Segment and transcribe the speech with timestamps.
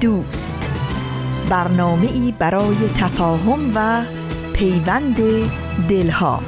[0.00, 0.56] دوست.
[1.50, 4.04] برنامه ای برای تفاهم و
[4.52, 5.16] پیوند
[5.88, 6.42] دلها.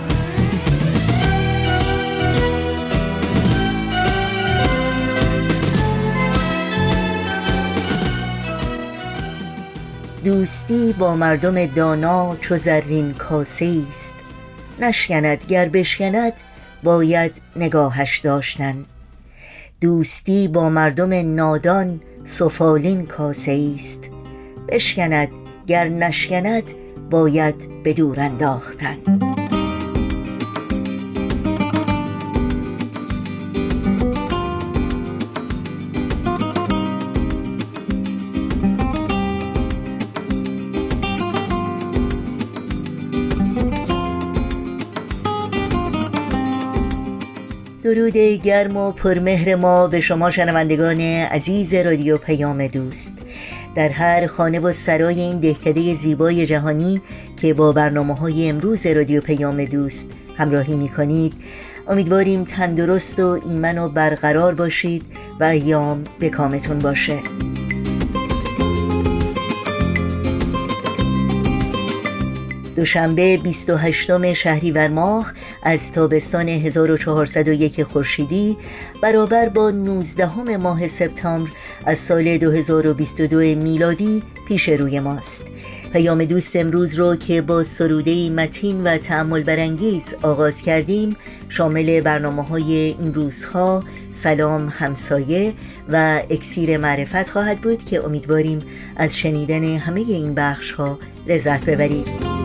[10.25, 14.15] دوستی با مردم دانا چو زرین کاسه است.
[14.81, 16.33] نشکند گر بشکند
[16.83, 18.85] باید نگاهش داشتن.
[19.81, 24.11] دوستی با مردم نادان سفالین کاسه است
[24.69, 25.29] بشکند
[25.67, 26.63] گر نشکند
[27.11, 28.97] باید به دور انداختن.
[47.83, 53.13] درود گرم و پرمهر ما به شما شنوندگان عزیز رادیو پیام دوست.
[53.75, 57.01] در هر خانه و سرای این دهکده زیبای جهانی
[57.37, 61.35] که با برنامه های امروز رادیو پیام دوست همراهی می کنید
[61.89, 65.03] امیدواریم تندرست و ایمن و برقرار باشید
[65.41, 67.19] و ایام به کامتون باشه.
[72.79, 78.57] دوشنبه 28 شهریور ماه از تابستان 1401 خورشیدی
[79.03, 81.51] برابر با 19 ماه سپتامبر
[81.87, 85.45] از سال 2022 میلادی پیش روی ماست.
[85.93, 91.17] پیام دوست امروز رو که با سروده متین و تعمل برانگیز آغاز کردیم
[91.49, 95.53] شامل برنامه های این روزها سلام همسایه
[95.89, 98.63] و اکسیر معرفت خواهد بود که امیدواریم
[98.97, 102.38] از شنیدن همه این بخش ها لذت ببرید.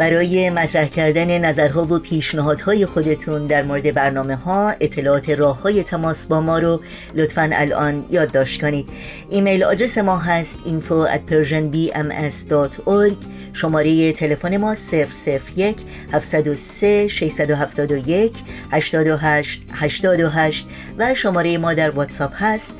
[0.00, 6.26] برای مطرح کردن نظرها و پیشنهادهای خودتون در مورد برنامه ها اطلاعات راه های تماس
[6.26, 6.80] با ما رو
[7.14, 8.88] لطفا الان یادداشت کنید.
[9.30, 13.14] ایمیل آدرس ما هست info at persianbms.org
[13.52, 15.76] شماره تلفن ما 001
[16.12, 18.32] 703 671
[18.70, 20.66] 828 828
[20.98, 22.74] و شماره ما در واتساپ هست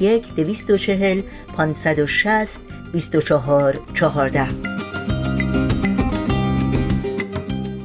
[0.00, 1.22] 001 240
[1.56, 2.60] 560
[2.92, 4.75] 24 14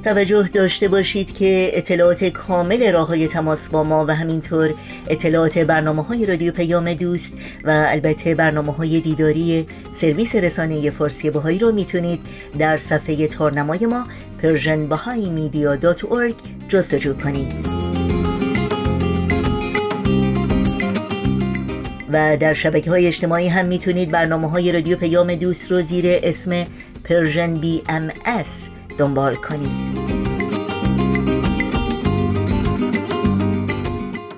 [0.03, 4.73] توجه داشته باشید که اطلاعات کامل راه های تماس با ما و همینطور
[5.07, 11.59] اطلاعات برنامه های رادیو پیام دوست و البته برنامه های دیداری سرویس رسانه فارسی بهایی
[11.59, 12.19] رو می‌تونید
[12.59, 14.05] در صفحه تارنمای ما
[14.43, 16.33] persianbahaimedia.org
[16.69, 17.81] جستجو کنید.
[22.13, 26.65] و در شبکه های اجتماعی هم می‌تونید برنامه های رادیو پیام دوست رو زیر اسم
[27.03, 27.83] پرژن بی‌ام‌اس
[28.97, 30.01] دنبال کنید.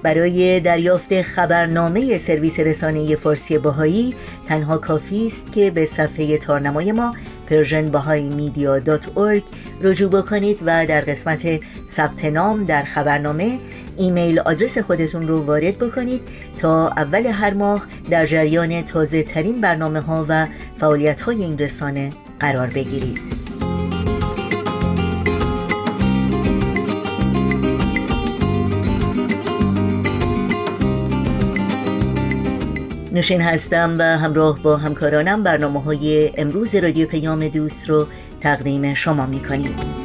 [0.03, 4.16] برای دریافت خبرنامه سرویس رسانه فارسی بهایی
[4.47, 7.16] تنها کافی است که به صفحه تارنمای ما
[7.50, 7.91] پرژن
[8.30, 8.80] میدیا
[9.81, 11.59] رجوع بکنید و در قسمت
[11.91, 13.59] ثبت نام در خبرنامه
[13.97, 16.22] ایمیل آدرس خودتون رو وارد بکنید
[16.59, 20.47] تا اول هر ماه در جریان تازه ترین برنامه ها و
[20.80, 22.09] فعالیت های این رسانه
[22.40, 23.42] قرار بگیرید.
[33.13, 38.07] نوشین هستم و همراه با همکارانم برنامه های امروز رادیو پیام دوست رو
[38.41, 40.03] تقدیم شما می کنیم.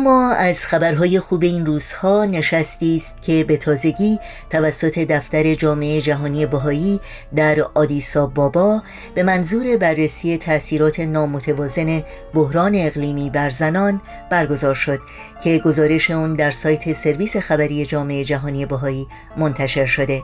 [0.00, 4.18] و ما از خبرهای خوب این روزها نشستی است که به تازگی
[4.50, 7.00] توسط دفتر جامعه جهانی بهایی
[7.36, 8.82] در آدیسا بابا
[9.14, 12.02] به منظور بررسی تاثیرات نامتوازن
[12.34, 14.00] بحران اقلیمی بر زنان
[14.30, 15.00] برگزار شد
[15.44, 19.06] که گزارش اون در سایت سرویس خبری جامعه جهانی بهایی
[19.36, 20.22] منتشر شده.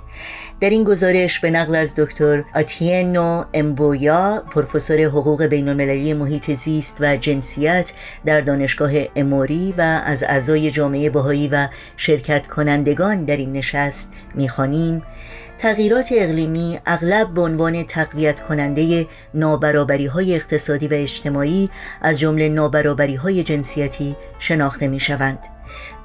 [0.60, 6.96] در این گزارش به نقل از دکتر آتینو امبویا پروفسور حقوق بین المللی محیط زیست
[7.00, 7.92] و جنسیت
[8.24, 15.02] در دانشگاه اموری و از اعضای جامعه بهایی و شرکت کنندگان در این نشست می‌خوانیم
[15.58, 21.70] تغییرات اقلیمی اغلب به عنوان تقویت کننده نابرابری های اقتصادی و اجتماعی
[22.02, 25.38] از جمله نابرابری های جنسیتی شناخته می شوند.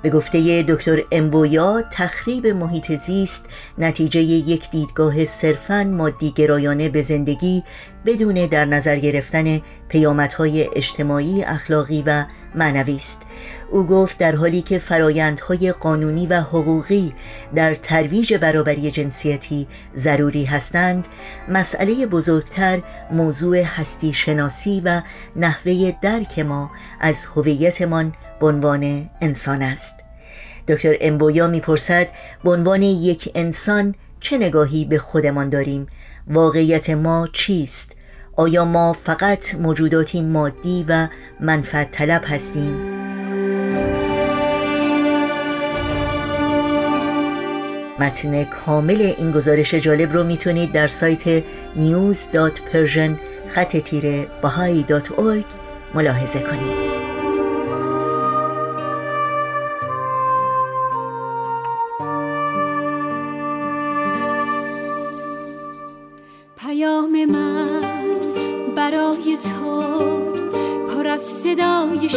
[0.01, 3.45] به گفته دکتر امبویا تخریب محیط زیست
[3.77, 7.63] نتیجه یک دیدگاه صرفاً مادی گرایانه به زندگی
[8.05, 9.59] بدون در نظر گرفتن
[9.89, 12.25] پیامدهای اجتماعی، اخلاقی و
[12.55, 13.21] معنوی است.
[13.71, 17.13] او گفت در حالی که فرایندهای قانونی و حقوقی
[17.55, 19.67] در ترویج برابری جنسیتی
[19.97, 21.07] ضروری هستند
[21.49, 22.81] مسئله بزرگتر
[23.11, 25.01] موضوع هستی شناسی و
[25.35, 29.95] نحوه درک ما از هویتمان به عنوان انسان است.
[30.67, 32.07] دکتر امبویا می‌پرسد
[32.43, 35.87] به عنوان یک انسان چه نگاهی به خودمان داریم؟
[36.27, 37.95] واقعیت ما چیست؟
[38.35, 41.07] آیا ما فقط موجوداتی مادی و
[41.39, 42.75] منفعت طلب هستیم؟
[47.99, 51.39] متن کامل این گزارش جالب رو می‌تونید در سایت
[51.75, 53.11] news.persian
[53.47, 54.27] خط تیره
[55.93, 57.00] ملاحظه کنید.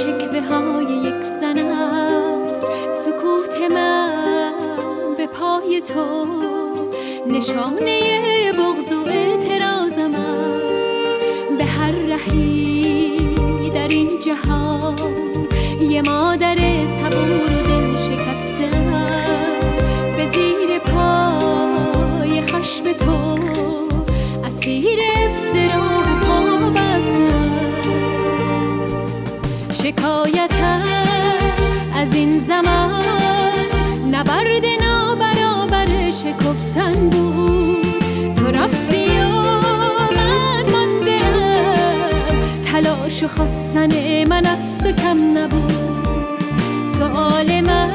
[0.04, 2.62] شکوه های یک زن است.
[3.04, 4.52] سکوت من
[5.16, 6.26] به پای تو
[7.26, 8.00] نشانه
[8.52, 11.58] بغض و اعتراضم است.
[11.58, 14.96] به هر رهی در این جهان
[15.80, 19.06] یه مادر صبور و دل شکستم
[20.16, 23.34] به زیر پای خشم تو
[24.44, 25.63] اسیر افترا
[43.36, 45.72] خواستن من از تو کم نبود.
[46.98, 47.90] سؤال من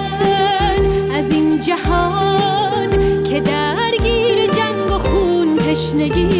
[1.15, 6.38] از این جهان که درگیر جنگ و خون تشنگی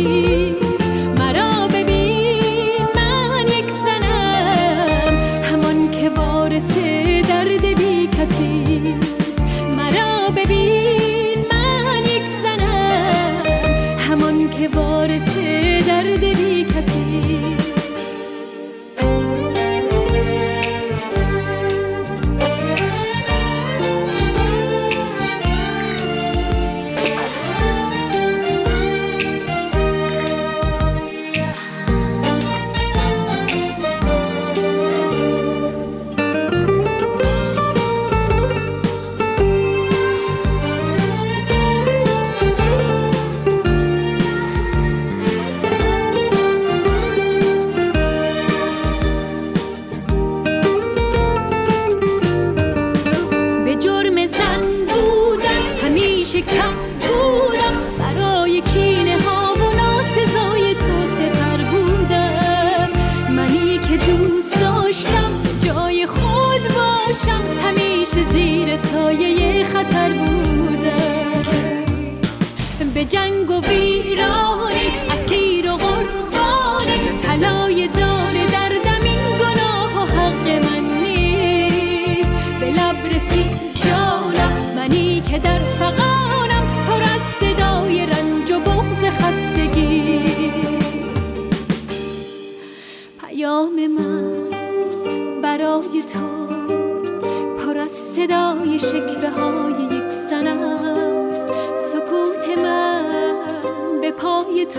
[73.00, 74.79] به جنگ و ویرانی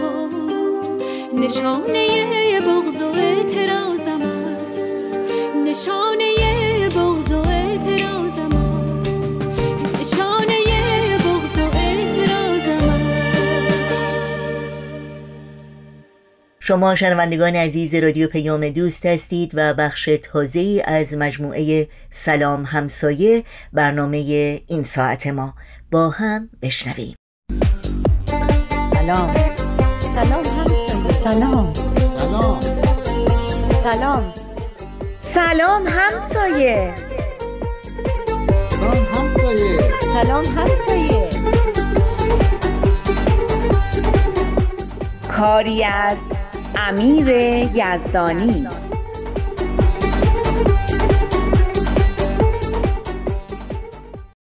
[0.00, 0.28] تو.
[1.38, 5.18] نشانه بغض و اعتراضم است.
[5.68, 6.34] نشانه
[6.84, 9.42] بغض و اعتراضم است.
[10.00, 10.58] نشانه
[11.18, 13.94] بغض و اعتراضم است.
[16.60, 24.18] شما شنوندگان عزیز رادیو پیام دوست هستید و بخش تازه از مجموعه سلام همسایه برنامه
[24.66, 25.54] این ساعت ما.
[25.90, 27.14] با هم بشنویم.
[28.94, 29.59] سلام.
[30.14, 31.72] سلام همسایه سلام.
[32.16, 32.60] سلام.
[33.82, 34.32] سلام.
[35.18, 35.86] سلام.
[35.86, 36.94] همسایه.
[38.70, 39.80] سلام همسایه.
[40.12, 41.28] سلام همسایه.
[45.28, 46.16] کاری از
[46.76, 47.28] امیر
[47.74, 48.66] یزدانی.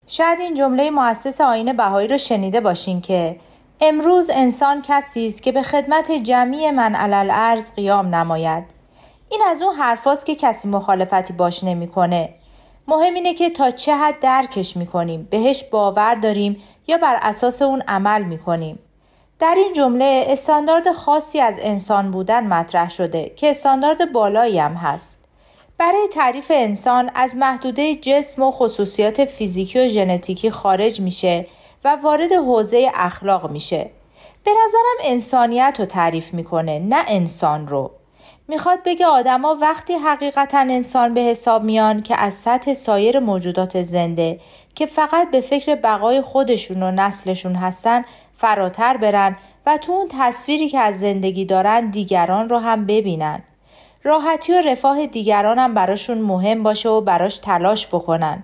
[0.07, 3.35] شاید این جمله مؤسس آین بهایی رو شنیده باشین که
[3.81, 8.63] امروز انسان کسی است که به خدمت جمعی من علل ارز قیام نماید.
[9.29, 12.29] این از اون حرفاست که کسی مخالفتی باش نمی‌کنه.
[12.87, 17.83] مهم اینه که تا چه حد درکش می‌کنیم بهش باور داریم یا بر اساس اون
[17.87, 18.79] عمل می‌کنیم.
[19.39, 25.25] در این جمله استاندارد خاصی از انسان بودن مطرح شده که استاندارد بالایی هم هست.
[25.77, 31.47] برای تعریف انسان از محدوده جسم و خصوصیات فیزیکی و ژنتیکی خارج میشه
[31.87, 33.89] و وارد حوزه اخلاق میشه.
[34.43, 37.91] به نظرم انسانیت رو تعریف می‌کنه نه انسان رو.
[38.47, 44.39] می‌خواد بگه آدما وقتی حقیقتا انسان به حساب میان که از سطح سایر موجودات زنده
[44.75, 50.69] که فقط به فکر بقای خودشون و نسلشون هستن فراتر برن و تو اون تصویری
[50.69, 53.43] که از زندگی دارن دیگران رو هم ببینن.
[54.03, 58.43] راحتی و رفاه دیگران هم براشون مهم باشه و براش تلاش بکنن.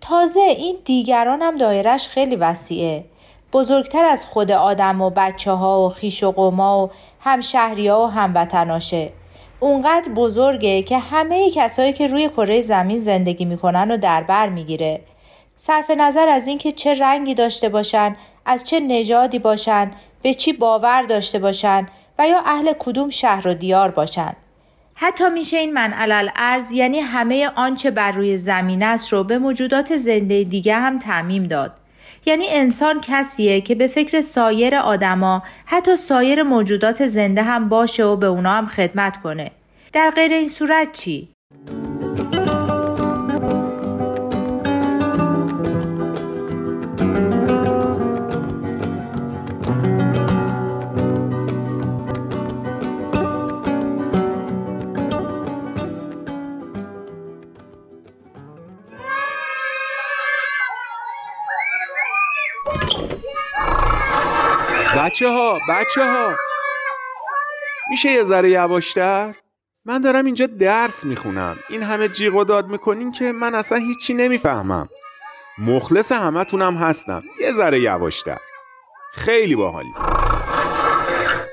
[0.00, 3.04] تازه این دیگران هم دایرش خیلی وسیعه.
[3.52, 6.90] بزرگتر از خود آدم و بچه ها و خیش و قوما و
[7.20, 9.12] همشهری ها و هموطناشه.
[9.60, 15.00] اونقدر بزرگه که همه کسایی که روی کره زمین زندگی می‌کنن و در بر می‌گیره.
[15.56, 18.16] صرف نظر از اینکه چه رنگی داشته باشن،
[18.46, 19.90] از چه نژادی باشن،
[20.22, 21.86] به چی باور داشته باشن
[22.18, 24.36] و یا اهل کدوم شهر و دیار باشن.
[25.02, 29.38] حتی میشه این من علل ارز یعنی همه آنچه بر روی زمین است رو به
[29.38, 31.72] موجودات زنده دیگه هم تعمیم داد.
[32.26, 38.16] یعنی انسان کسیه که به فکر سایر آدما حتی سایر موجودات زنده هم باشه و
[38.16, 39.50] به اونا هم خدمت کنه.
[39.92, 41.28] در غیر این صورت چی؟
[65.10, 66.36] بچه ها بچه ها
[67.90, 69.34] میشه یه ذره یواشتر؟
[69.84, 71.56] من دارم اینجا درس می‌خونم.
[71.68, 74.88] این همه جیغ و داد می‌کنین که من اصلا هیچی نمی‌فهمم.
[75.58, 77.22] مخلص همه تونم هستم.
[77.40, 78.38] یه ذره یواشتر.
[79.14, 79.92] خیلی باحالی.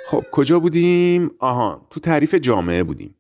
[0.08, 3.16] خب کجا بودیم؟ آها تو تعریف جامعه بودیم.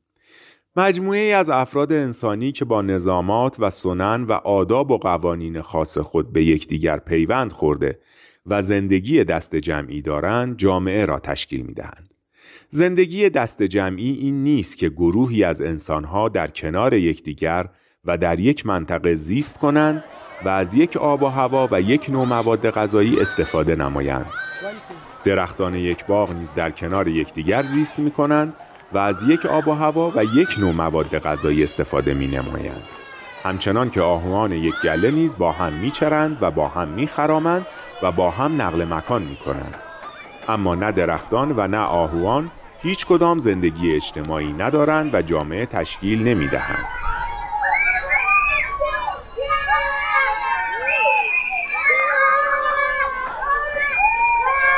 [0.75, 5.98] مجموعه ای از افراد انسانی که با نظامات و سنن و آداب و قوانین خاص
[5.98, 8.00] خود به یکدیگر پیوند خورده
[8.48, 12.10] و زندگی دست جمعی دارند جامعه را تشکیل می دهند.
[12.70, 17.66] زندگی دست جمعی این نیست که گروهی از انسانها در کنار یکدیگر
[18.06, 20.04] و در یک منطقه زیست کنند
[20.46, 24.25] و از یک آب و هوا و یک نوع مواد غذایی استفاده نمایند.
[25.24, 28.54] درختان یک باغ نیز در کنار یکدیگر زیست می کنند
[28.94, 32.84] و از یک آب و هوا و یک نوع مواد غذایی استفاده می نمایند.
[33.44, 37.66] همچنان که آهوان یک گله نیز با هم میچرند و با هم میخرامند
[38.01, 39.75] و با هم نقل مکان می کنند.
[40.48, 42.51] اما نه درختان و نه آهوان
[42.82, 46.88] هیچ کدام زندگی اجتماعی ندارند و جامعه تشکیل نمی دهند.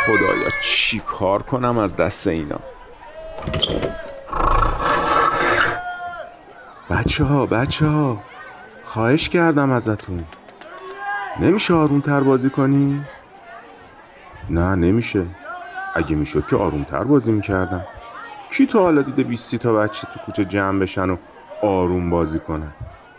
[0.05, 2.59] خدایا چی کار کنم از دست اینا
[6.89, 8.17] بچه ها بچه ها
[8.83, 10.23] خواهش کردم ازتون
[11.41, 13.03] نمیشه آروم تر بازی کنی؟
[14.49, 15.25] نه نمیشه.
[15.95, 17.87] اگه می‌شد که آروم تر بازی می‌کردم.
[18.51, 21.17] کی تو حالا دیده 20 تا بچه تو کوچه جمع بشن و
[21.61, 22.73] آروم بازی کنن؟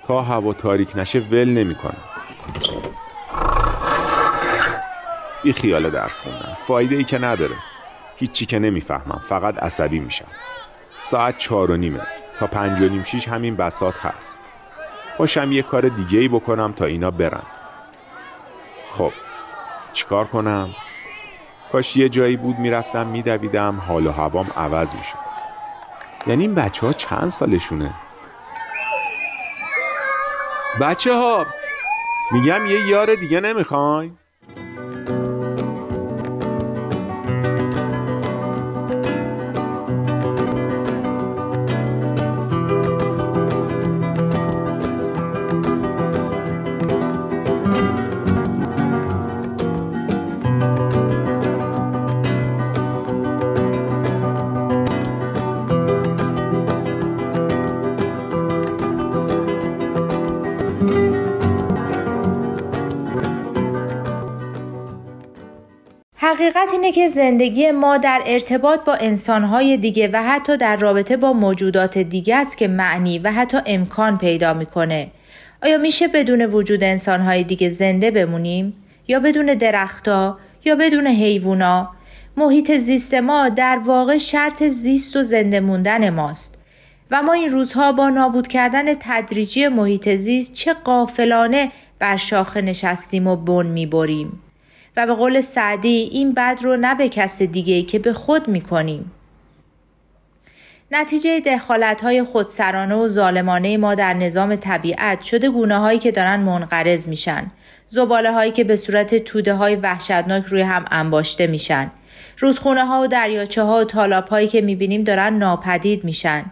[0.06, 1.96] تا هوا تاریک نشه ول نمی‌کنن
[5.42, 6.54] بی خیال درس خوندن.
[6.66, 7.56] فایده ای که نداره.
[8.16, 9.20] هیچی که نمی‌فهمم.
[9.24, 10.28] فقط عصبی میشم.
[10.98, 12.00] ساعت چهار و نیمه
[12.38, 14.42] تا پنج و نیم شیش همین بسات هست.
[15.18, 17.42] باشم یه کار دیگه ای بکنم تا اینا برن.
[18.92, 19.12] خب
[19.92, 20.74] چیکار کنم؟
[21.72, 25.18] کاش یه جایی بود می‌رفتم میدویدم حال و هوام عوض می‌شد
[26.26, 27.94] یعنی این بچه ها چند سالشونه؟
[30.80, 31.46] بچه ها
[32.30, 34.18] میگم یه یار دیگه نمی‌خواین؟
[66.40, 71.32] حقیقت اینه که زندگی ما در ارتباط با انسانهای دیگه و حتی در رابطه با
[71.32, 75.10] موجودات دیگه است که معنی و حتی امکان پیدا می‌کنه.
[75.62, 78.74] آیا میشه بدون وجود انسانهای دیگه زنده بمونیم؟
[79.08, 81.90] یا بدون درختها؟ یا بدون حیوونا؟
[82.36, 86.58] محیط زیست ما در واقع شرط زیست و زنده موندن ماست.
[87.10, 93.26] و ما این روزها با نابود کردن تدریجی محیط زیست چه قافلانه بر شاخه نشستیم
[93.26, 94.40] و بن می‌بریم.
[95.06, 99.12] به قول سعدی این بد رو نه به کس دیگه که به خود می‌کنیم.
[100.92, 106.40] نتیجه دخالت های خودسرانه و ظالمانه ما در نظام طبیعت شده گونه هایی که دارن
[106.40, 107.50] منقرض میشن.
[107.88, 111.90] زباله هایی که به صورت توده های وحشتناک روی هم انباشته میشن.
[112.38, 116.44] رودخونه ها و دریاچه ها و تالاب هایی که می‌بینیم دارن ناپدید میشن.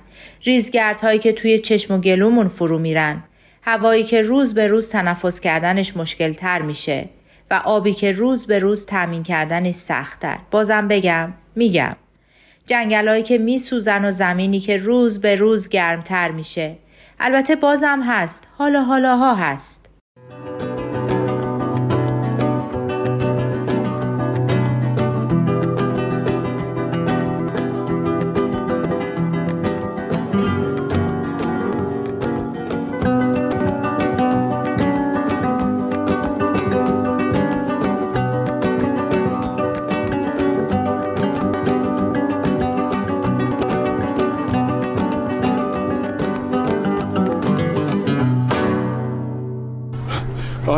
[0.45, 3.23] ریزگرد هایی که توی چشم و گلومون فرو میرن.
[3.62, 7.09] هوایی که روز به روز تنفس کردنش مشکل تر میشه.
[7.50, 10.38] و آبی که روز به روز تامین کردنش سختتر.
[10.50, 11.97] بازم بگم میگم.
[12.67, 16.76] جنگلایی که میسوزن و زمینی که روز به روز گرمتر میشه.
[17.21, 18.49] البته بازم هست.
[18.59, 19.88] حالا حالاها هست.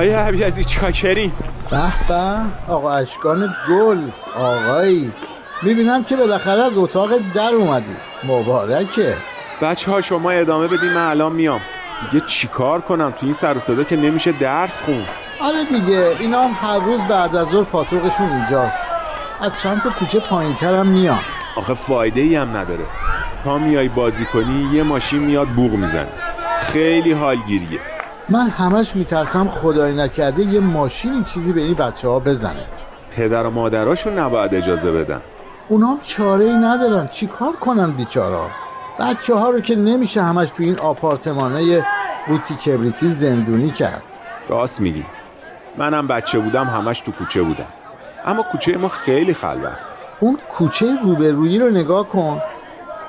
[0.01, 1.33] آقای عبیزی چاکرین
[1.71, 3.99] به به آقا اشکان گل
[4.37, 5.13] آقایی.
[5.63, 7.97] می‌بینم که بالاخره از اتاق در اومدی.
[8.25, 9.17] مبارکه.
[9.63, 11.61] بچه ها شما ادامه بدین من الان میام.
[12.11, 15.05] دیگه چیکار کنم؟ تو این سر صدا که نمیشه درس خون.
[15.41, 18.81] آره دیگه اینا هم هر روز بعد از ظهر پاتوقشون اینجاست.
[19.41, 21.21] از چند تا کوچه پایین هم میان
[21.57, 22.85] آخه فایده ای هم نداره.
[23.45, 26.09] تا میای بازی کنی یه ماشین میاد بوغ می‌زنه.
[26.61, 27.81] خیلی حالگیریه.
[28.31, 32.65] من همش میترسم خدای نکرده یه ماشینی چیزی به این بچه ها بزنه.
[33.17, 35.21] پدر و مادراشون نباید اجازه بدن.
[35.69, 37.09] اونا چاره ای ندارن.
[37.09, 38.47] چی کار کنن بیچارا؟
[39.01, 41.87] بچه ها رو که نمیشه همش تو این آپارتمانه
[42.29, 44.07] بوتی کبریتی زندونی کرد.
[44.49, 45.05] راست میگی.
[45.79, 47.67] منم بچه بودم همش تو کوچه بودم.
[48.27, 49.79] اما کوچه ما خیلی خلوت.
[50.21, 52.41] اون کوچه روبرویی رو نگاه کن.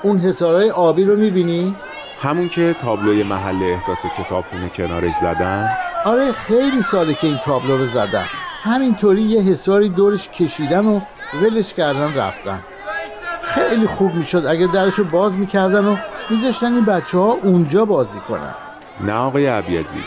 [0.04, 1.76] اون حسارای آبی رو می‌بینی؟
[2.22, 5.70] همون که تابلوی محل احداث کتابخونه کنارش زدن؟
[6.06, 8.26] آره خیلی ساله که این تابلو رو زدن.
[8.64, 11.00] همینطوری یه حساری دورش کشیدن و
[11.34, 12.60] ولش کردن رفتن.
[13.42, 15.98] خیلی خوب می‌شد اگه درش رو باز می‌کردن و
[16.30, 18.56] میذاشتن این بچه ها اونجا بازی کنن.
[19.02, 20.04] نه آقای عبیزی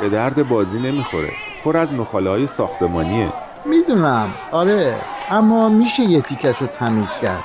[0.00, 1.30] به درد بازی نمی‌خوره.
[1.64, 3.32] پر از مخاله های ساختمانیه.
[3.64, 4.30] می‌دونم.
[4.52, 4.94] آره
[5.30, 7.44] اما میشه یه تیکش رو تمیز کرد.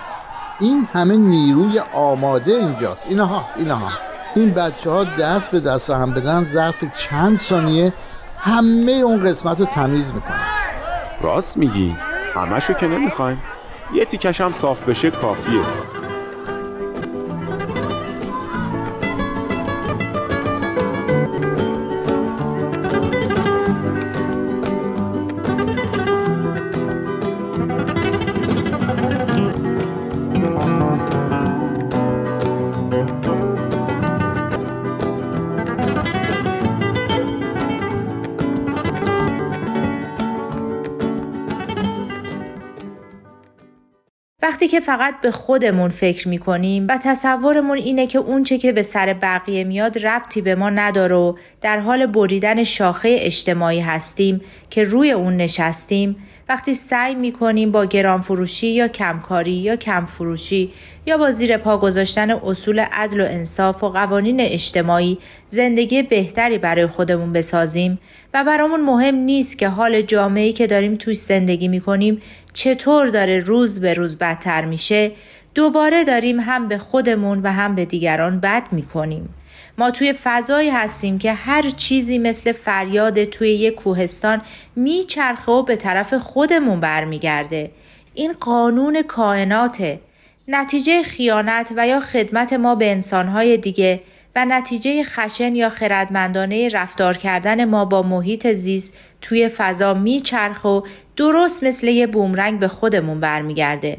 [0.61, 3.05] این همه نیروی آماده اینجاست.
[3.09, 3.89] اینها اینها.
[4.35, 7.93] این بچه ها دست به دست هم بدن ظرف چند ثانیه
[8.37, 10.45] همه اون قسمت رو تمیز می‌کنن.
[11.21, 11.95] راست میگی.
[12.35, 13.41] همشو که نمی‌خوایم.
[13.93, 15.61] یه تیکش هم صاف بشه کافیه.
[44.61, 49.13] وقتی که فقط به خودمون فکر می‌کنیم و تصورمون اینه که اونچه که به سر
[49.13, 55.11] بقیه میاد ربطی به ما نداره و در حال بریدن شاخه اجتماعی هستیم که روی
[55.11, 56.15] اون نشستیم
[56.49, 60.71] وقتی سعی می‌کنیم با گران فروشی یا کمکاری یا کم فروشی
[61.05, 66.87] یا با زیر پا گذاشتن اصول عدل و انصاف و قوانین اجتماعی زندگی بهتری برای
[66.87, 67.99] خودمون بسازیم
[68.33, 72.21] و برامون مهم نیست که حال جامعه‌ای که داریم توش زندگی می‌کنیم
[72.53, 75.11] چطور داره روز به روز بدتر میشه
[75.55, 79.35] دوباره داریم هم به خودمون و هم به دیگران بد می‌کنیم.
[79.77, 84.41] ما توی فضایی هستیم که هر چیزی مثل فریاد توی یک کوهستان
[84.75, 87.71] میچرخه و به طرف خودمون برمیگرده.
[88.13, 89.99] این قانون کائناته.
[90.47, 94.01] نتیجه خیانت و یا خدمت ما به انسانهای دیگه
[94.35, 100.81] و نتیجه خشن یا خردمندانه رفتار کردن ما با محیط زیست توی فضا میچرخ و
[101.15, 103.97] درست مثل یه بومرنگ به خودمون برمیگرده.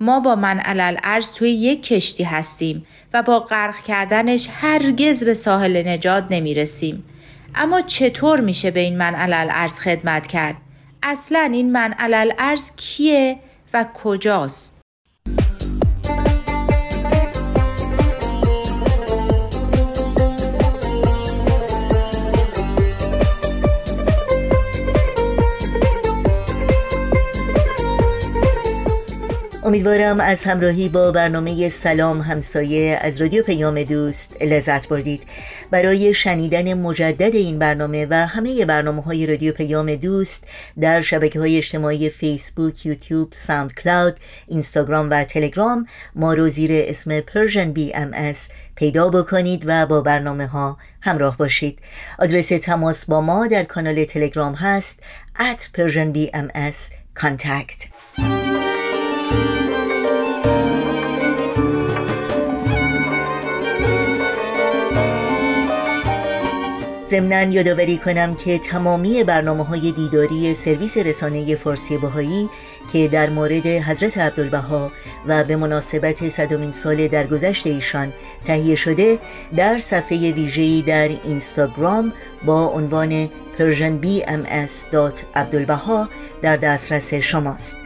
[0.00, 5.34] ما با من علل ارز توی یک کشتی هستیم و با غرق کردنش هرگز به
[5.34, 7.04] ساحل نجات نمی‌رسیم.
[7.54, 10.56] اما چطور میشه به این من علل ارز خدمت کرد؟
[11.02, 11.94] اصلا این من
[12.38, 13.36] ارز کیه
[13.74, 14.79] و کجاست
[29.70, 35.22] امیدوارم از همراهی با برنامه سلام همسایه از رادیو پیام دوست لذت بردید.
[35.70, 40.44] برای شنیدن مجدد این برنامه و همه برنامه های رادیو پیام دوست
[40.80, 44.16] در شبکه های اجتماعی فیسبوک، یوتیوب، ساوند کلاود،
[44.48, 47.20] اینستاگرام و تلگرام ما رو زیر اسم
[47.72, 48.34] بی ام
[48.74, 51.78] پیدا بکنید و با برنامه ها همراه باشید.
[52.18, 55.00] آدرس تماس با ما در کانال تلگرام هست
[55.38, 57.89] at persianbms contact.
[67.10, 72.48] ضمنا یادآوری کنم که تمامی برنامه های دیداری سرویس رسانه فارسی بهایی
[72.92, 74.92] که در مورد حضرت عبدالبها
[75.26, 78.12] و به مناسبت صدومین سال درگذشت ایشان
[78.44, 79.18] تهیه شده
[79.56, 82.12] در صفحه ویژه‌ای در اینستاگرام
[82.46, 86.08] با عنوان persianbms.abdulbaha
[86.42, 87.76] در دسترس شماست.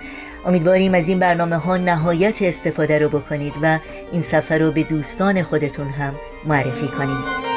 [0.47, 3.79] امیدواریم از این برنامه ها نهایت استفاده رو بکنید و
[4.13, 7.54] این سفر رو به دوستان خودتون هم معرفی کنید.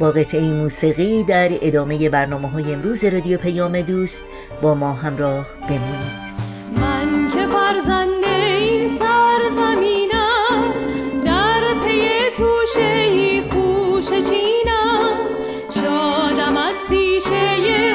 [0.00, 4.24] با قطعه موسیقی در ادامه برنامه های امروز رادیو پیام دوست
[4.62, 6.34] با ما همراه بمونید.
[6.76, 10.74] من که فرزند این سرزمینم
[11.24, 15.16] در پی توشه خوش چینم
[15.70, 17.93] شادم از پیشه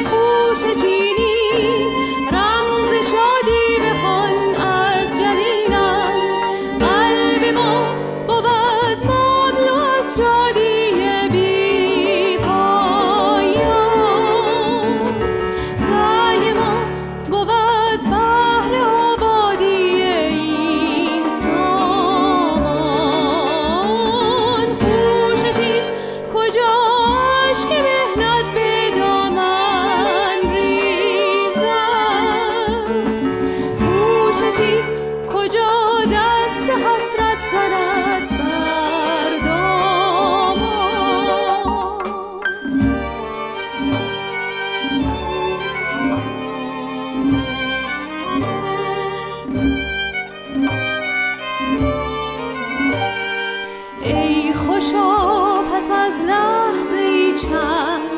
[54.01, 58.09] ای خوشا پس از لحظه ای چند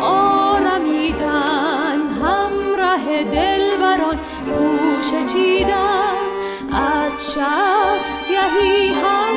[0.00, 6.20] آرمیدن همراه دل بران پوشتیدن
[6.72, 9.29] از شفگهی هم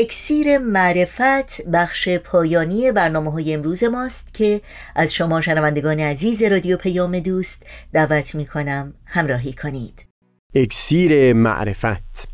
[0.00, 4.60] اکسیر معرفت بخش پایانی برنامه های امروز ماست که
[4.94, 10.06] از شما شنوندگان عزیز رادیو پیام دوست دعوت می کنم همراهی کنید.
[10.54, 12.28] اکسیر معرفت.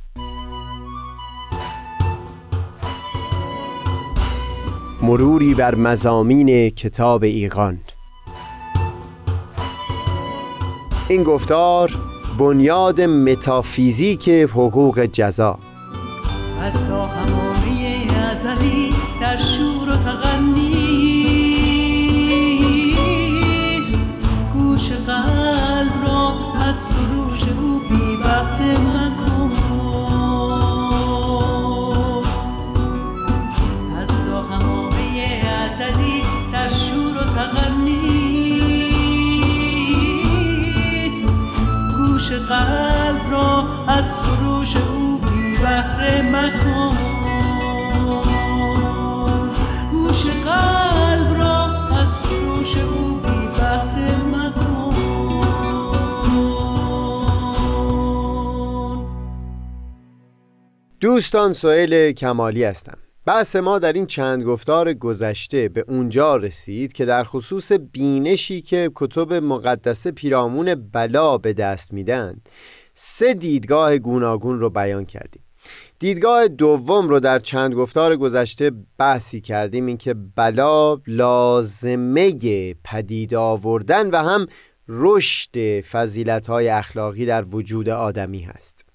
[5.03, 7.81] مروری بر مزامین کتاب ایقان
[11.09, 11.91] این گفتار
[12.39, 15.59] بنیاد متافیزیک حقوق جزا.
[16.61, 17.56] از تا همامه
[18.31, 20.97] ازلی در شور و تغنی
[24.55, 29.53] گوش قلب را از سروش او بی بهره مکن.
[33.99, 38.01] از تا همامه ازلی در شور و تغنی
[41.97, 46.66] گوش قلب را از سروش او بی بهره مکن.
[61.01, 62.99] دوستان سئیل کمالی هستم.
[63.27, 68.91] بحث ما در این چند گفتار گذشته به اونجا رسید که در خصوص بینشی که
[68.95, 72.37] کتب مقدسه پیرامون بلا به دست میدن
[72.95, 75.43] سه دیدگاه گوناگون رو بیان کردیم.
[75.99, 84.17] دیدگاه دوم رو در چند گفتار گذشته بحثی کردیم اینکه بلا لازمه پدید آوردن و
[84.17, 84.47] هم
[84.89, 88.86] رشد فضیلت های اخلاقی در وجود آدمی هست.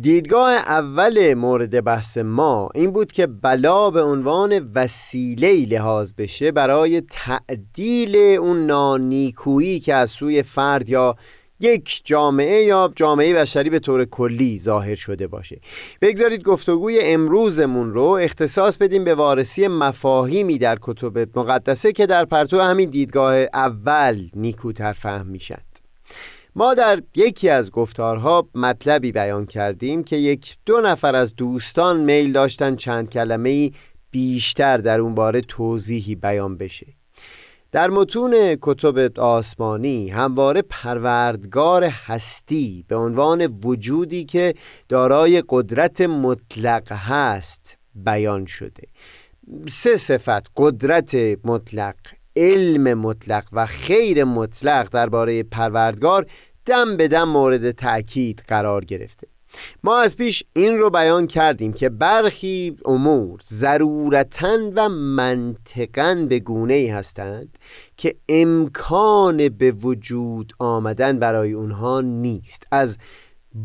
[0.00, 7.00] دیدگاه اول مورد بحث ما این بود که بلا به عنوان وسیله لحاظ بشه برای
[7.00, 11.16] تعدیل اون نانیکویی که از سوی فرد یا
[11.60, 15.60] یک جامعه یا جامعه بشری به طور کلی ظاهر شده باشه.
[16.00, 22.60] بگذارید گفتگوی امروزمون رو اختصاص بدیم به وارسی مفاهیمی در کتب مقدسه که در پرتو
[22.60, 25.65] همین دیدگاه اول نیکوتر فهم میشن.
[26.58, 32.32] ما در یکی از گفتارها مطلبی بیان کردیم که یک دو نفر از دوستان میل
[32.32, 33.70] داشتن چند کلمه
[34.10, 36.86] بیشتر در اون باره توضیحی بیان بشه.
[37.72, 44.54] در متون کتب آسمانی همواره پروردگار هستی به عنوان وجودی که
[44.88, 48.88] دارای قدرت مطلق هست بیان شده.
[49.68, 51.14] سه صفت قدرت
[51.44, 51.96] مطلق
[52.36, 56.26] علم مطلق و خیر مطلق درباره پروردگار
[56.66, 59.26] دم به دم مورد تأکید قرار گرفته.
[59.84, 66.92] ما از پیش این رو بیان کردیم که برخی امور ضرورتا و منطقا به گونه
[66.92, 67.58] هستند
[67.96, 72.66] که امکان به وجود آمدن برای اونها نیست.
[72.70, 72.98] از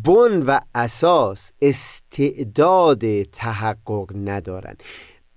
[0.05, 4.83] بن و اساس استعداد تحقق ندارند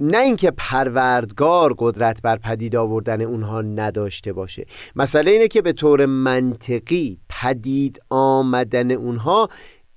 [0.05, 4.67] نه اینکه پروردگار قدرت بر پدید آوردن اونها نداشته باشه.
[4.97, 9.49] مسئله اینه که به طور منطقی پدید آمدن اونها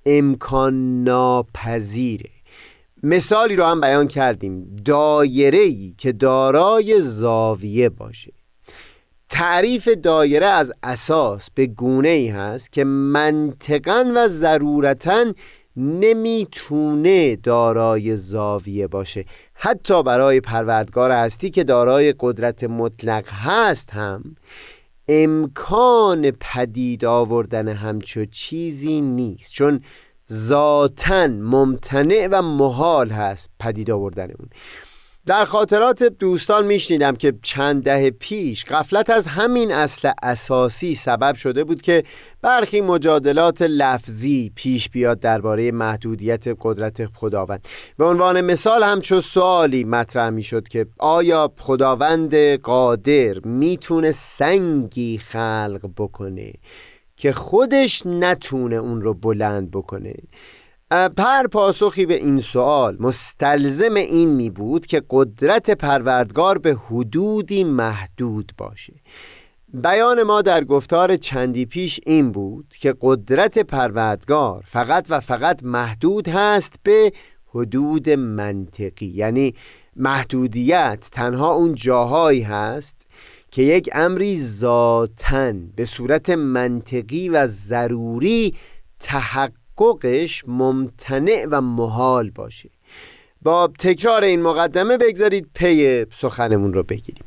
[0.06, 2.30] امکان ناپذیره.
[3.02, 4.76] مثالی رو هم بیان کردیم.
[4.84, 8.32] دایره ای که دارای زاویه باشه.
[9.30, 15.24] تعریف دایره از اساس به گونه ای هست که منطقا و ضرورتا
[15.78, 19.24] نمی‌تونه دارای زاویه باشه.
[19.54, 24.36] حتی برای پروردگار هستی که دارای قدرت مطلق هست هم
[25.08, 29.52] امکان پدید آوردن همچو چیزی نیست.
[29.52, 29.80] چون
[30.32, 34.48] ذاتا ممتنع و محال هست پدید آوردن اون.
[35.28, 41.64] در خاطرات دوستان میشنیدم که چند دهه پیش قفلت از همین اصل اساسی سبب شده
[41.64, 42.04] بود که
[42.42, 47.68] برخی مجادلات لفظی پیش بیاد درباره محدودیت قدرت خداوند.
[47.98, 56.52] به عنوان مثال همچو سوالی مطرح می‌شد که آیا خداوند قادر می‌تونه سنگی خلق بکنه
[57.16, 60.14] که خودش نتونه اون رو بلند بکنه؟
[60.90, 68.52] پر پاسخی به این سوال مستلزم این می بود که قدرت پروردگار به حدودی محدود
[68.58, 68.94] باشه.
[69.74, 76.28] بیان ما در گفتار چندی پیش این بود که قدرت پروردگار فقط و فقط محدود
[76.28, 77.12] هست به
[77.46, 79.06] حدود منطقی.
[79.06, 79.54] یعنی
[79.96, 83.06] محدودیت تنها اون جاهایی هست
[83.50, 88.54] که یک امری ذاتن به صورت منطقی و ضروری
[89.00, 92.70] تحقق تحققش ممتنع و محال باشه.
[93.42, 97.24] با تکرار این مقدمه بگذارید پی سخنمون رو بگیریم.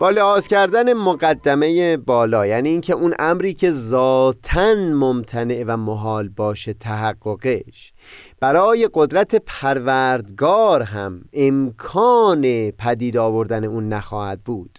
[0.00, 6.72] با لحاظ کردن مقدمه بالا یعنی اینکه اون امری که ذاتا ممتنع و محال باشه
[6.72, 7.92] تحققش.
[8.40, 14.78] برای قدرت پروردگار هم امکان پدید آوردن اون نخواهد بود.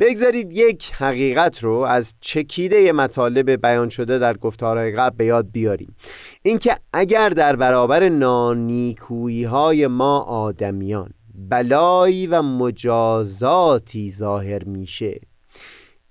[0.00, 5.96] بگذارید یک حقیقت رو از چکیده مطالب بیان شده در گفتارهای قبل به یاد بیاریم.
[6.42, 11.10] اینکه اگر در برابر نانیکویی های ما آدمیان
[11.48, 15.20] بلایی و مجازاتی ظاهر میشه.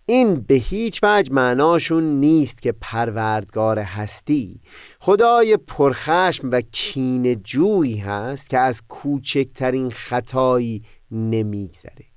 [0.05, 4.59] این به هیچ وجه معناشون نیست که پروردگار هستی.
[4.99, 12.10] خدای پرخشم و کین جویی هست که از کوچکترین خطایی نمیگذره.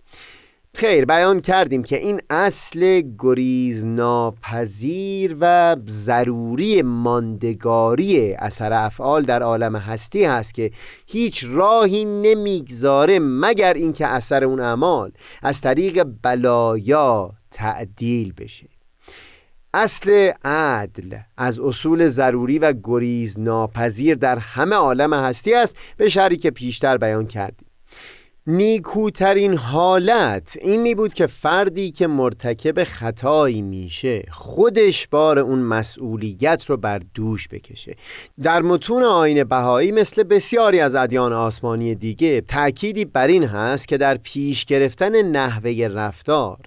[0.77, 9.77] خیر بیان کردیم که این اصل گریز ناپذیر و ضروری ماندگاری اثر افعال در عالم
[9.77, 10.71] هستی هست که
[11.07, 18.69] هیچ راهی نمی‌گذاره مگر اینکه اثر اون اعمال از طریق بلایا تعدیل بشه.
[19.75, 26.37] اصل عدل از اصول ضروری و گریز ناپذیر در همه عالم هستی است به شری
[26.37, 27.69] که پیشتر بیان کردیم.
[28.47, 36.65] نیکوترین حالت این می بود که فردی که مرتکب خطایی میشه خودش بار اون مسئولیت
[36.67, 37.97] رو بر دوش بکشه.
[38.43, 43.97] در متون آین بهایی مثل بسیاری از ادیان آسمانی دیگه تأکیدی بر این هست که
[43.97, 46.59] در پیش گرفتن نحوه رفتار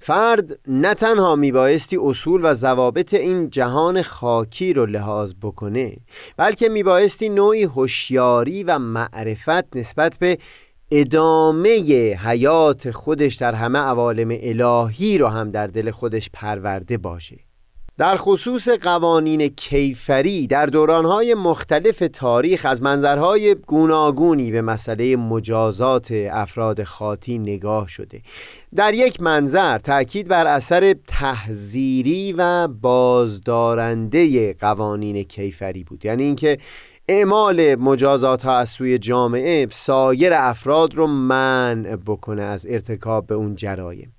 [0.00, 5.96] فرد نه تنها میبایستی اصول و ضوابط این جهان خاکی رو لحاظ بکنه
[6.36, 10.38] بلکه میبایستی نوعی هوشیاری و معرفت نسبت به
[10.90, 11.70] ادامه
[12.14, 17.36] حیات خودش در همه عوالم الهی رو هم در دل خودش پرورده باشه.
[17.98, 26.84] در خصوص قوانین کیفری در دورانهای مختلف تاریخ از منظرهای گوناگونی به مسئله مجازات افراد
[26.84, 28.22] خاطی نگاه شده.
[28.76, 36.04] در یک منظر تأکید بر اثر تحذیری و بازدارنده قوانین کیفری بود.
[36.04, 36.58] یعنی اینکه
[37.10, 43.54] اعمال مجازات ها از سوی جامعه سایر افراد رو منع بکنه از ارتکاب به اون
[43.54, 44.14] جرایم.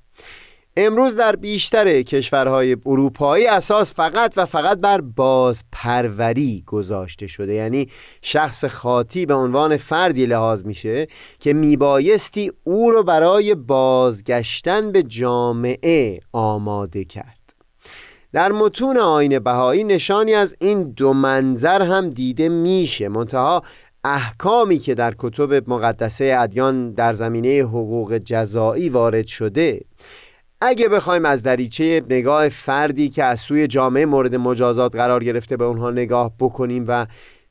[0.77, 7.53] امروز در بیشتر کشورهای اروپایی اساس فقط و فقط بر بازپروری گذاشته شده.
[7.53, 7.87] یعنی
[8.21, 11.07] شخص خاطی به عنوان فردی لحاظ میشه
[11.39, 17.38] که میبایستی او رو برای بازگشتن به جامعه آماده کرد.
[18.33, 23.09] در متون آین بهایی نشانی از این دو منظر هم دیده میشه.
[23.09, 23.63] منتها
[24.03, 29.81] احکامی که در کتب مقدسه ادیان در زمینه حقوق جزایی وارد شده.
[30.61, 35.63] اگه بخوایم از دریچه نگاه فردی که از سوی جامعه مورد مجازات قرار گرفته به
[35.63, 37.07] اونها نگاه بکنیم و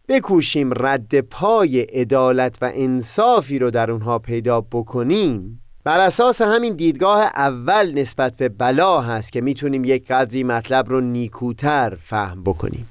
[0.08, 7.20] بکوشیم رد پای عدالت و انصافی رو در اونها پیدا بکنیم بر اساس همین دیدگاه
[7.20, 12.88] اول نسبت به بلا هست که می‌تونیم یک قدری مطلب رو نیکوتر فهم بکنیم.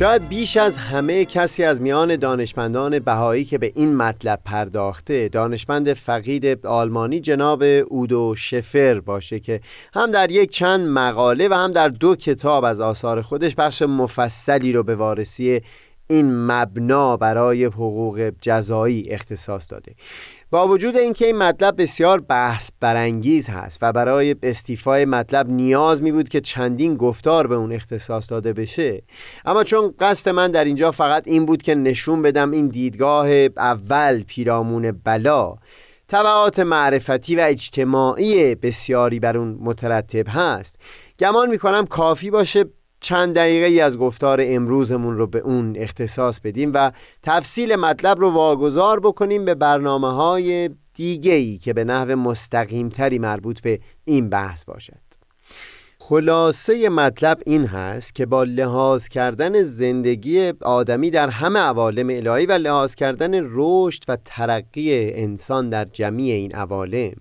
[0.00, 5.92] شاید بیش از همه کسی از میان دانشمندان بهایی که به این مطلب پرداخته دانشمند
[5.92, 9.60] فقید آلمانی جناب اودو شفر باشه که
[9.94, 14.72] هم در یک چند مقاله و هم در دو کتاب از آثار خودش بخش مفصلی
[14.72, 15.60] رو به وارسی
[16.10, 19.94] این مبنا برای حقوق جزایی اختصاص داده.
[20.52, 26.12] با وجود اینکه این مطلب بسیار بحث برانگیز هست و برای استیفای مطلب نیاز می
[26.12, 29.02] بود که چندین گفتار به اون اختصاص داده بشه
[29.44, 34.22] اما چون قصد من در اینجا فقط این بود که نشون بدم این دیدگاه اول
[34.22, 35.56] پیرامون بلا
[36.08, 40.76] طبعات معرفتی و اجتماعی بسیاری بر اون مترتب هست.
[41.18, 42.64] گمان می‌کنم کافی باشه
[43.00, 48.30] چند دقیقه ای از گفتار امروزمون رو به اون اختصاص بدیم و تفصیل مطلب رو
[48.30, 54.28] واگذار بکنیم به برنامه های دیگه ای که به نحو مستقیم تری مربوط به این
[54.28, 55.10] بحث باشد.
[55.98, 62.52] خلاصه مطلب این هست که با لحاظ کردن زندگی آدمی در همه عوالم الهی و
[62.52, 67.14] لحاظ کردن رشد و ترقی انسان در جمیع این عوالم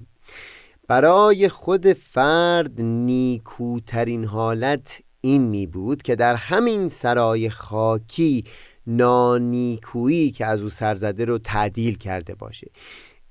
[0.88, 8.43] برای خود فرد نیکوترین حالت این می بود که در همین سرای خاکی
[8.88, 12.67] نانیکویی که از او سرزده رو تعدیل کرده باشه.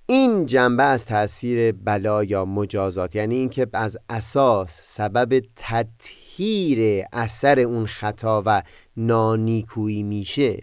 [0.06, 7.86] این جنبه از تاثیر بلا یا مجازات یعنی اینکه از اساس سبب تطهیر اثر اون
[7.86, 8.62] خطا و
[8.96, 10.62] نانیکویی میشه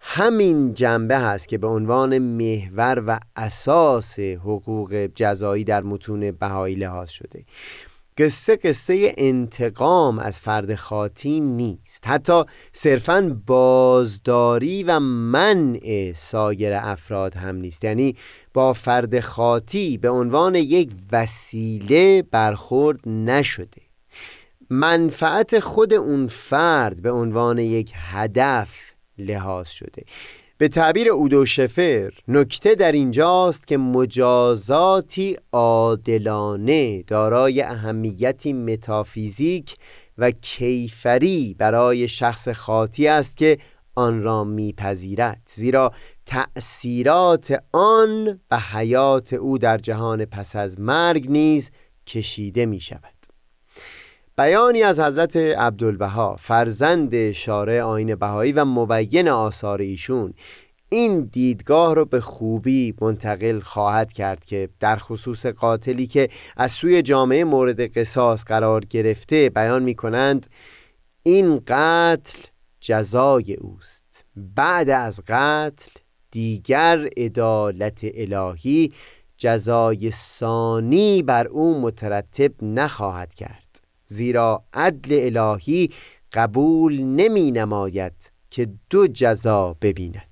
[0.00, 7.10] همین جنبه هست که به عنوان محور و اساس حقوق جزایی در متون بهایی لحاظ
[7.10, 7.44] شده.
[8.18, 12.06] قصه قصه انتقام از فرد خاطی نیست.
[12.06, 12.42] حتی
[12.72, 17.84] صرفا بازداری و منع سایر افراد هم نیست.
[17.84, 18.16] یعنی
[18.54, 23.82] با فرد خاطی به عنوان یک وسیله برخورد نشده.
[24.70, 30.04] منفعت خود اون فرد به عنوان یک هدف لحاظ شده.
[30.58, 39.76] به تعبیر اودو شفر نکته در اینجاست که مجازاتی عادلانه دارای اهمیتی متافیزیک
[40.18, 43.58] و کیفری برای شخص خاطی است که
[43.94, 45.42] آن را میپذیرد.
[45.54, 45.92] زیرا
[46.26, 51.70] تأثیرات آن و حیات او در جهان پس از مرگ نیز
[52.06, 53.17] کشیده می شود
[54.38, 60.34] بیانی از حضرت عبدالبها فرزند شارع آین بهایی و مبین آثار ایشون.
[60.88, 67.02] این دیدگاه رو به خوبی منتقل خواهد کرد که در خصوص قاتلی که از سوی
[67.02, 70.46] جامعه مورد قصاص قرار گرفته بیان می کنند
[71.22, 72.38] این قتل
[72.80, 74.24] جزای اوست.
[74.36, 75.90] بعد از قتل
[76.30, 78.92] دیگر عدالت الهی
[79.36, 83.67] جزای ثانی بر او مترتب نخواهد کرد.
[84.08, 85.90] زیرا عدل الهی
[86.32, 90.27] قبول نمی نماید که دو جزا ببیند.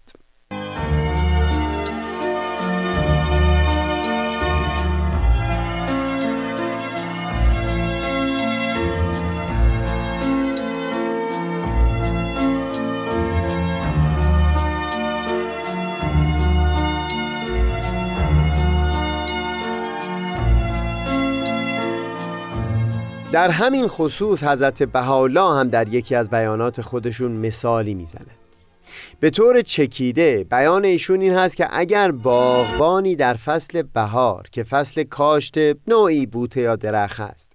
[23.36, 28.26] در همین خصوص حضرت بهاءالله هم در یکی از بیانات خودشون مثالی می‌زنه.
[29.20, 35.02] به طور چکیده بیان ایشون این هست که اگر باغبانی در فصل بهار که فصل
[35.02, 35.54] کاشت
[35.88, 37.52] نوعی بوته یا درخت است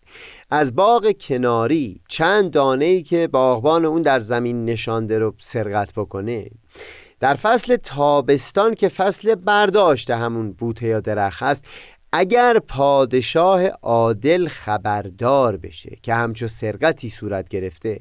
[0.50, 6.50] از باغ کناری چند دانه ای که باغبان اون در زمین نشانده رو سرقت بکنه
[7.20, 11.66] در فصل تابستان که فصل برداشت همون بوته یا درخت است
[12.14, 18.00] اگر پادشاه عادل خبردار بشه که همچو سرقتی صورت گرفته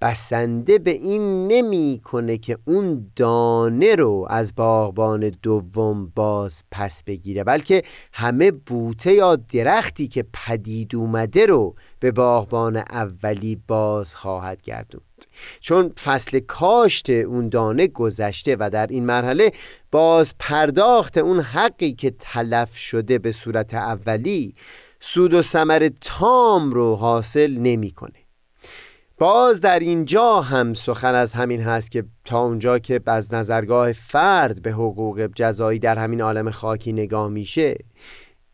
[0.00, 7.82] بسنده به این نمی‌کنه که اون دانه رو از باغبان دوم باز پس بگیره بلکه
[8.12, 15.02] همه بوته یا درختی که پدید اومده رو به باغبان اولی باز خواهد گردوند
[15.60, 19.52] چون فصل کاشت اون دانه گذشته و در این مرحله
[19.90, 24.54] باز پرداخت اون حقی که تلف شده به صورت اولی
[25.00, 28.25] سود و ثمر تام رو حاصل نمی‌کنه.
[29.18, 34.62] باز در اینجا هم سخن از همین هست که تا اونجا که از نظرگاه فرد
[34.62, 37.76] به حقوق جزایی در همین عالم خاکی نگاه میشه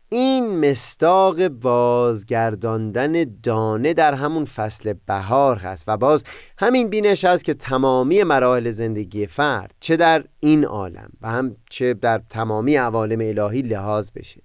[0.09, 6.23] این مستاق بازگرداندن دانه در همون فصل بهار هست و باز
[6.57, 11.93] همین بینش هست که تمامی مراحل زندگی فرد چه در این عالم و هم چه
[11.93, 14.42] در تمامی عوالم الهی لحاظ بشه.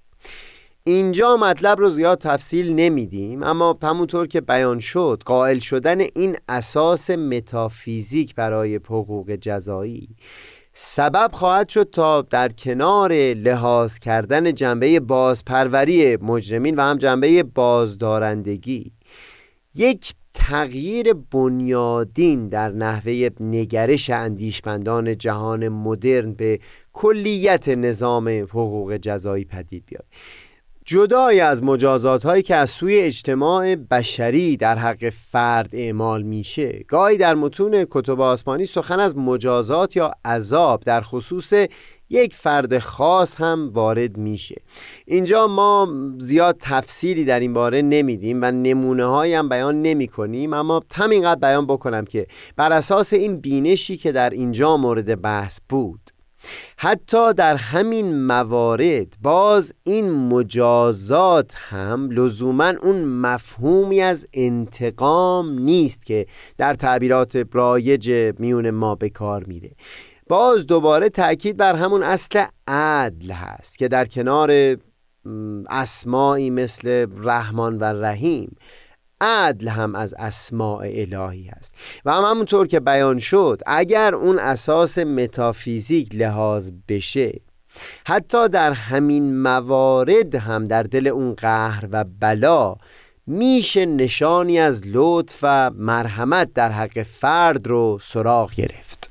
[0.88, 7.10] اینجا مطلب رو زیاد تفصیل نمیدیم اما همونطور که بیان شد قائل شدن این اساس
[7.10, 10.08] متافیزیک برای حقوق جزایی
[10.72, 18.92] سبب خواهد شد تا در کنار لحاظ کردن جنبه بازپروری مجرمین و هم جنبه بازدارندگی
[19.74, 26.60] یک تغییر بنیادین در نحوه نگرش اندیشمندان جهان مدرن به
[26.92, 30.04] کلیت نظام حقوق جزایی پدید بیاد.
[30.90, 36.84] جدای از مجازات هایی که از سوی اجتماع بشری در حق فرد اعمال میشه.
[36.88, 41.52] گاهی در متون کتب آسمانی سخن از مجازات یا عذاب در خصوص
[42.10, 44.56] یک فرد خاص هم وارد میشه.
[45.06, 50.52] اینجا ما زیاد تفصیلی در این باره نمیدیم و نمونه هایی هم بیان نمی کنیم
[50.52, 52.26] اما همینقدر بیان بکنم که
[52.56, 56.17] بر اساس این بینشی که در اینجا مورد بحث بود
[56.76, 66.26] حتی در همین موارد باز این مجازات هم لزوما اون مفهومی از انتقام نیست که
[66.58, 69.70] در تعبیرات رایج میون ما به کار میره.
[70.28, 74.76] باز دوباره تاکید بر همون اصل عدل هست که در کنار
[75.70, 78.56] اسمایی مثل رحمان و رحیم
[79.20, 81.74] عدل هم از اسماع الهی است.
[82.04, 87.40] و هم همونطور که بیان شد اگر اون اساس متافیزیک لحاظ بشه
[88.06, 92.76] حتی در همین موارد هم در دل اون قهر و بلا
[93.26, 99.07] میشه نشانی از لطف و مرحمت در حق فرد رو سراغ گرفت.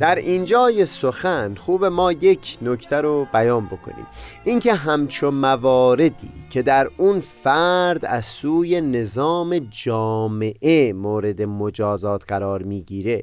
[0.00, 4.06] در اینجای سخن خوب ما یک نکته رو بیان بکنیم.
[4.44, 13.22] اینکه همچون مواردی که در اون فرد از سوی نظام جامعه مورد مجازات قرار می‌گیره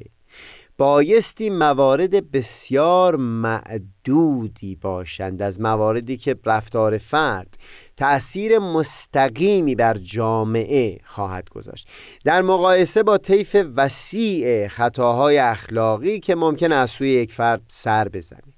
[0.77, 7.57] بایستی موارد بسیار معدودی باشند از مواردی که رفتار فرد
[7.97, 11.87] تأثیر مستقیمی بر جامعه خواهد گذاشت.
[12.25, 18.53] در مقایسه با طیف وسیع خطاهای اخلاقی که ممکن از سوی یک فرد سر بزنه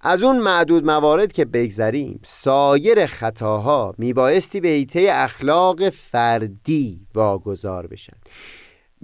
[0.00, 8.16] از اون معدود موارد که بگذریم سایر خطاها میبایستی به ایته اخلاق فردی واگذار بشن.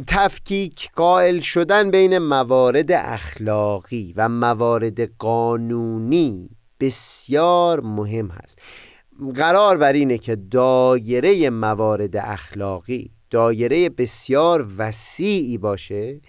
[0.07, 8.59] تفکیک قائل شدن بین موارد اخلاقی و موارد قانونی بسیار مهم هست.
[9.35, 16.21] قرار بر اینه که دایره موارد اخلاقی دایره بسیار وسیعی باشه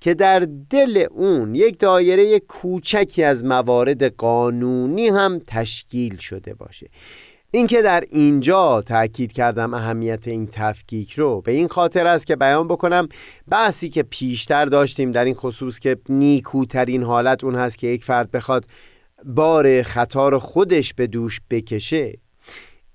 [0.00, 6.88] که در دل اون یک دایره کوچکی از موارد قانونی هم تشکیل شده باشه.
[7.52, 11.40] اینکه در اینجا تاکید کردم اهمیت این تفکیک رو.
[11.40, 13.08] به این خاطر است که بیان بکنم
[13.48, 18.30] بحثی که پیشتر داشتیم در این خصوص که نیکوترین حالت اون هست که یک فرد
[18.30, 18.66] بخواد
[19.24, 22.18] بار خطا رو خودش به دوش بکشه.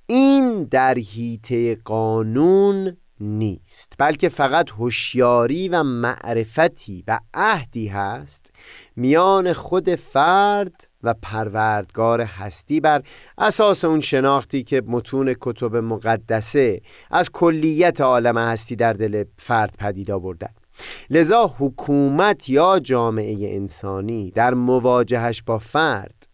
[0.08, 8.52] این در هیته قانون نیست بلکه فقط هوشیاری و معرفتی و عهدی هست
[8.96, 12.80] میان خود فرد و پروردگار هستی.
[12.80, 13.04] بر
[13.38, 20.12] اساس اون شناختی که متون کتب مقدسه از کلیت عالم هستی در دل فرد پدید
[20.12, 20.50] آوردن.
[21.10, 26.25] لذا حکومت یا جامعه انسانی در مواجهش با فرد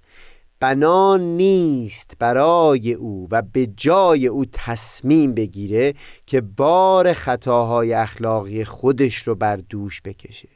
[0.61, 5.93] بنا نیست برای او و به جای او تصمیم بگیره
[6.25, 10.49] که بار خطاهای اخلاقی خودش رو بر دوش بکشه.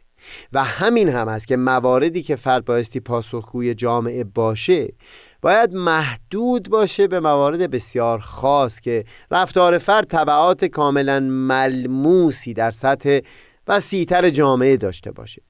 [0.53, 4.93] و همین هم است که مواردی که فرد بایستی پاسخگوی جامعه باشه
[5.41, 13.19] باید محدود باشه به موارد بسیار خاص که رفتار فرد طبعات کاملا ملموسی در سطح
[13.67, 15.41] وسیعتر جامعه داشته باشه.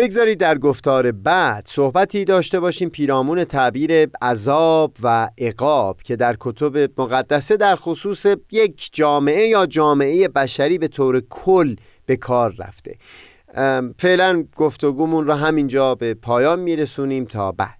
[0.00, 7.00] بگذارید در گفتار بعد صحبتی داشته باشیم پیرامون تعبیر عذاب و عقاب که در کتب
[7.00, 11.76] مقدسه در خصوص یک جامعه یا جامعه بشری به طور کل
[12.06, 12.96] به کار رفته.
[13.98, 17.79] فعلا گفتگومون رو همینجا به پایان میرسونیم تا بعد.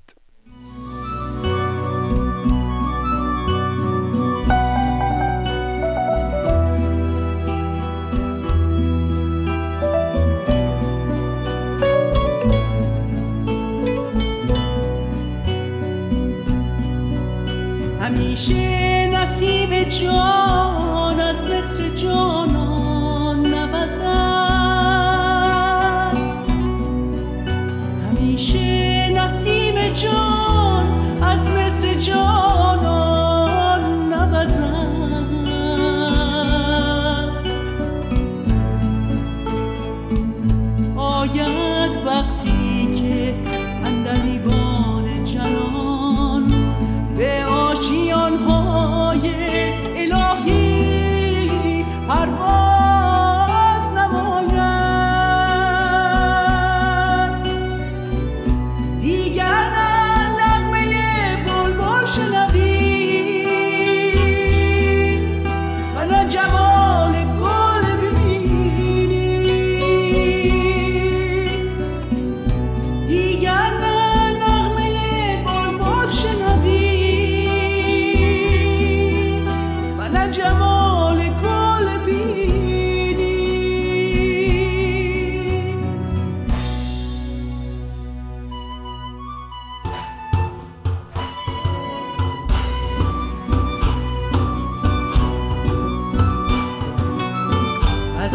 [18.31, 22.39] همیشه نصیب جان از مصر جانان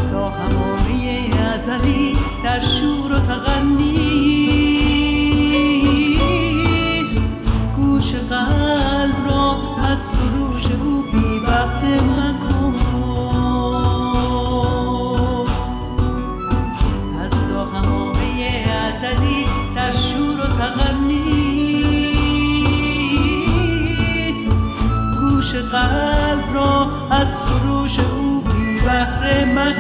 [0.06, 3.96] از تا همامه ازلی در شور و تغنیست
[7.76, 12.76] گوش قلب را از سروش او بی بهره مکن.
[17.26, 19.46] از تا همامه ازلی
[19.76, 21.26] در شور و تغنیست
[25.20, 29.75] گوش قلب را از سروش او بی بهره مکن.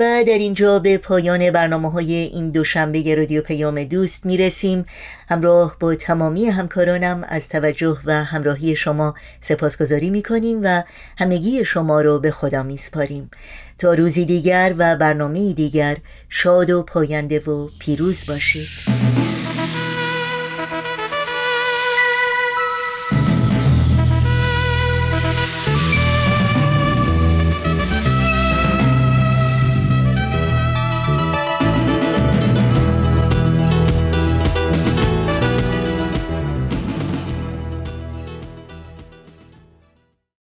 [0.00, 4.84] و در اینجا به پایان برنامه های این دوشنبه رادیو پیام دوست می رسیم
[5.28, 10.82] همراه با تمامی همکارانم از توجه و همراهی شما سپاسگزاری می کنیم و
[11.18, 13.30] همگی شما رو به خدا می سپاریم
[13.78, 15.96] تا روزی دیگر و برنامه دیگر
[16.28, 18.99] شاد و پاینده و پیروز باشید.